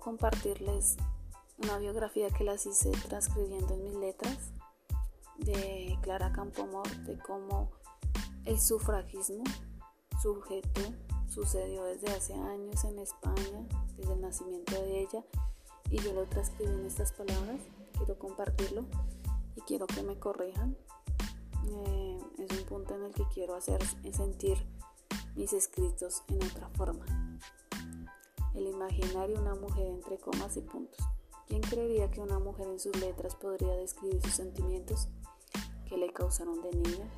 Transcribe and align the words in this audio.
compartirles 0.00 0.96
una 1.58 1.78
biografía 1.78 2.28
que 2.30 2.44
las 2.44 2.66
hice 2.66 2.90
transcribiendo 3.08 3.74
en 3.74 3.84
mis 3.84 3.94
letras 3.94 4.38
de 5.36 5.96
Clara 6.02 6.32
Campomor, 6.32 6.88
de 7.04 7.18
cómo 7.18 7.70
el 8.44 8.58
sufragismo 8.60 9.44
sujeto 10.20 10.80
sucedió 11.28 11.84
desde 11.84 12.10
hace 12.10 12.34
años 12.34 12.84
en 12.84 12.98
España, 12.98 13.66
desde 13.96 14.12
el 14.14 14.20
nacimiento 14.20 14.74
de 14.74 15.00
ella, 15.00 15.24
y 15.90 15.98
yo 15.98 16.12
lo 16.12 16.24
transcribí 16.24 16.72
en 16.72 16.86
estas 16.86 17.12
palabras, 17.12 17.60
quiero 17.96 18.18
compartirlo 18.18 18.84
y 19.56 19.60
quiero 19.62 19.86
que 19.86 20.02
me 20.02 20.18
corrijan. 20.18 20.76
Eh, 21.68 22.18
es 22.38 22.58
un 22.58 22.64
punto 22.64 22.94
en 22.94 23.04
el 23.04 23.14
que 23.14 23.24
quiero 23.34 23.54
hacer 23.54 23.80
sentir 24.12 24.56
mis 25.36 25.52
escritos 25.52 26.22
en 26.28 26.42
otra 26.42 26.68
forma. 26.70 27.04
El 28.54 28.66
imaginario 28.66 29.40
una 29.40 29.54
mujer 29.54 29.86
entre 29.86 30.18
comas 30.18 30.56
y 30.56 30.60
puntos. 30.60 31.00
¿Quién 31.46 31.62
creería 31.62 32.10
que 32.10 32.20
una 32.20 32.38
mujer 32.38 32.68
en 32.68 32.80
sus 32.80 32.94
letras 32.96 33.34
podría 33.36 33.74
describir 33.74 34.20
sus 34.22 34.34
sentimientos 34.34 35.08
que 35.88 35.96
le 35.96 36.12
causaron 36.12 36.60
de 36.62 36.70
niña, 36.70 37.10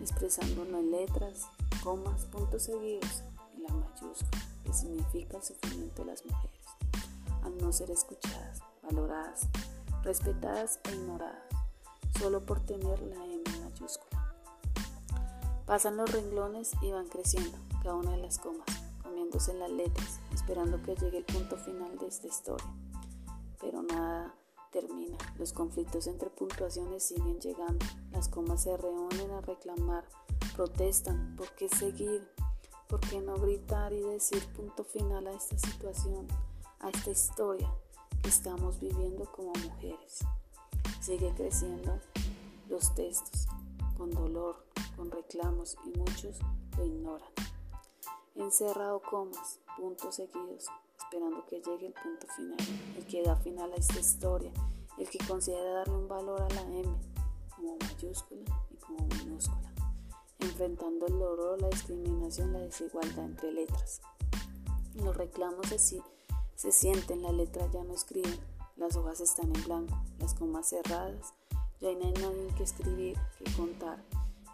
expresándolo 0.00 0.78
en 0.78 0.90
letras, 0.90 1.46
comas, 1.82 2.24
puntos 2.26 2.64
seguidos 2.64 3.22
y 3.56 3.60
la 3.60 3.68
mayúscula, 3.68 4.42
que 4.64 4.72
significa 4.72 5.36
el 5.36 5.42
sufrimiento 5.42 6.02
de 6.02 6.10
las 6.10 6.24
mujeres, 6.24 6.66
al 7.42 7.56
no 7.58 7.72
ser 7.72 7.90
escuchadas, 7.90 8.60
valoradas, 8.82 9.48
respetadas 10.02 10.80
e 10.84 10.94
ignoradas, 10.94 11.44
solo 12.18 12.44
por 12.44 12.60
tener 12.60 13.00
la 13.02 13.24
M 13.24 13.42
mayúscula. 13.62 14.34
Pasan 15.66 15.96
los 15.96 16.10
renglones 16.12 16.72
y 16.80 16.92
van 16.92 17.08
creciendo, 17.08 17.58
cada 17.82 17.94
una 17.96 18.12
de 18.12 18.18
las 18.18 18.38
comas, 18.38 18.66
comiéndose 19.06 19.54
las 19.54 19.70
letras, 19.70 20.18
esperando 20.34 20.82
que 20.82 20.96
llegue 20.96 21.18
el 21.18 21.24
punto 21.24 21.56
final 21.56 21.96
de 21.98 22.06
esta 22.06 22.26
historia. 22.26 22.66
Pero 23.60 23.82
nada 23.82 24.34
termina, 24.72 25.16
los 25.38 25.52
conflictos 25.52 26.06
entre 26.06 26.28
puntuaciones 26.28 27.04
siguen 27.04 27.40
llegando, 27.40 27.86
las 28.10 28.28
comas 28.28 28.64
se 28.64 28.76
reúnen 28.76 29.30
a 29.30 29.40
reclamar, 29.40 30.04
protestan, 30.54 31.36
¿por 31.36 31.48
qué 31.54 31.68
seguir? 31.68 32.28
¿Por 32.88 33.00
qué 33.00 33.20
no 33.20 33.36
gritar 33.36 33.92
y 33.92 34.00
decir 34.00 34.44
punto 34.54 34.84
final 34.84 35.26
a 35.26 35.32
esta 35.32 35.58
situación, 35.58 36.26
a 36.80 36.90
esta 36.90 37.10
historia 37.10 37.72
que 38.22 38.28
estamos 38.28 38.80
viviendo 38.80 39.24
como 39.32 39.52
mujeres? 39.52 40.20
Sigue 41.00 41.32
creciendo 41.36 42.00
los 42.68 42.94
textos, 42.94 43.46
con 43.96 44.10
dolor, 44.10 44.56
con 44.96 45.10
reclamos 45.10 45.76
y 45.84 45.98
muchos 45.98 46.38
lo 46.76 46.84
ignoran. 46.84 47.45
Encerrado 48.36 49.00
comas, 49.00 49.60
puntos 49.78 50.16
seguidos, 50.16 50.66
esperando 50.98 51.42
que 51.46 51.56
llegue 51.62 51.86
el 51.86 51.94
punto 51.94 52.26
final, 52.36 52.58
el 52.94 53.06
que 53.06 53.22
da 53.22 53.34
final 53.36 53.72
a 53.72 53.76
esta 53.76 53.98
historia, 53.98 54.52
el 54.98 55.08
que 55.08 55.18
considera 55.26 55.72
darle 55.72 55.94
un 55.94 56.06
valor 56.06 56.42
a 56.42 56.48
la 56.50 56.60
M 56.60 57.00
como 57.54 57.78
mayúscula 57.78 58.44
y 58.70 58.76
como 58.76 59.06
minúscula, 59.06 59.72
enfrentando 60.40 61.06
el 61.06 61.18
dolor, 61.18 61.62
la 61.62 61.68
discriminación, 61.70 62.52
la 62.52 62.58
desigualdad 62.58 63.24
entre 63.24 63.52
letras. 63.52 64.02
Los 64.96 65.16
reclamos 65.16 65.72
así 65.72 66.02
se 66.56 66.72
sienten, 66.72 67.22
la 67.22 67.32
letra 67.32 67.70
ya 67.72 67.84
no 67.84 67.94
escriben, 67.94 68.38
las 68.76 68.96
hojas 68.96 69.20
están 69.20 69.54
en 69.56 69.64
blanco, 69.64 69.96
las 70.18 70.34
comas 70.34 70.68
cerradas, 70.68 71.32
ya 71.80 71.90
no 71.92 72.04
hay 72.04 72.12
nadie 72.12 72.54
que 72.54 72.64
escribir, 72.64 73.18
que 73.38 73.50
contar 73.54 74.04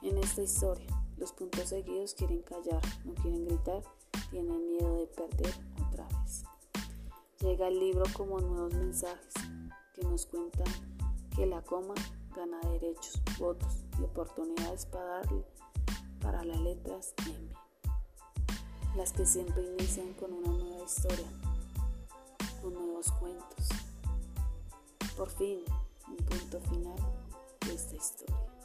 en 0.03 0.19
esta 0.19 0.43
historia. 0.43 1.02
Los 1.23 1.31
puntos 1.35 1.69
seguidos 1.69 2.15
quieren 2.15 2.43
callar, 2.43 2.83
no 3.05 3.15
quieren 3.15 3.45
gritar, 3.45 3.81
tienen 4.33 4.71
miedo 4.71 4.99
de 4.99 5.07
perder 5.07 5.55
otra 5.87 6.09
vez. 6.09 6.43
Llega 7.39 7.69
el 7.69 7.79
libro 7.79 8.03
como 8.13 8.41
nuevos 8.41 8.75
mensajes 8.75 9.33
que 9.95 10.03
nos 10.03 10.27
cuentan 10.27 10.67
que 11.37 11.47
la 11.47 11.63
coma 11.63 11.95
gana 12.35 12.59
derechos, 12.73 13.23
votos 13.39 13.85
y 14.01 14.03
oportunidades 14.03 14.85
para 14.87 15.05
darle 15.05 15.45
para 16.21 16.45
las 16.45 16.59
letras 16.59 17.15
M. 17.25 17.55
Las 18.97 19.13
que 19.13 19.25
siempre 19.25 19.63
inician 19.79 20.15
con 20.15 20.33
una 20.33 20.51
nueva 20.51 20.85
historia, 20.85 21.29
con 22.61 22.75
nuevos 22.75 23.13
cuentos. 23.13 23.69
Por 25.17 25.31
fin, 25.31 25.61
un 26.09 26.17
punto 26.17 26.59
final 26.63 26.99
de 27.65 27.75
esta 27.75 27.95
historia. 27.95 28.62